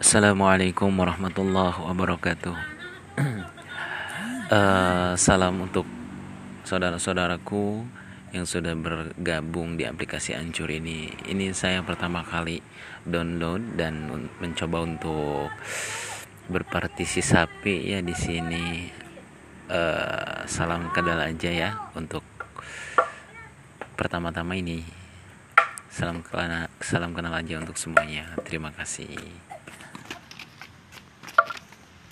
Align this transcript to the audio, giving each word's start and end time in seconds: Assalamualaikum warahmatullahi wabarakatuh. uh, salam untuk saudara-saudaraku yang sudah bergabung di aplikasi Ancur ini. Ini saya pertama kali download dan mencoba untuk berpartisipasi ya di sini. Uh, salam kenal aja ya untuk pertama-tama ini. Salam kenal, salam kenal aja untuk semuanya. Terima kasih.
Assalamualaikum 0.00 0.96
warahmatullahi 0.96 1.76
wabarakatuh. 1.76 2.56
uh, 4.48 5.12
salam 5.28 5.60
untuk 5.60 5.84
saudara-saudaraku 6.64 7.84
yang 8.32 8.48
sudah 8.48 8.72
bergabung 8.80 9.76
di 9.76 9.84
aplikasi 9.84 10.32
Ancur 10.32 10.72
ini. 10.72 11.12
Ini 11.28 11.52
saya 11.52 11.84
pertama 11.84 12.24
kali 12.24 12.64
download 13.04 13.76
dan 13.76 14.08
mencoba 14.40 14.88
untuk 14.88 15.52
berpartisipasi 16.48 17.92
ya 17.92 18.00
di 18.00 18.16
sini. 18.16 18.88
Uh, 19.68 20.48
salam 20.48 20.88
kenal 20.96 21.20
aja 21.20 21.52
ya 21.52 21.70
untuk 21.92 22.24
pertama-tama 24.00 24.56
ini. 24.56 24.80
Salam 25.92 26.24
kenal, 26.24 26.72
salam 26.80 27.12
kenal 27.12 27.36
aja 27.36 27.60
untuk 27.60 27.76
semuanya. 27.76 28.32
Terima 28.48 28.72
kasih. 28.72 29.49